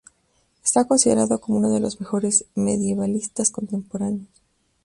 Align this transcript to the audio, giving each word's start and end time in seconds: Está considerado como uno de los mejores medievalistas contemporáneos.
Está 0.65 0.85
considerado 0.87 1.39
como 1.39 1.59
uno 1.59 1.71
de 1.71 1.79
los 1.79 1.99
mejores 1.99 2.45
medievalistas 2.55 3.51
contemporáneos. 3.51 4.29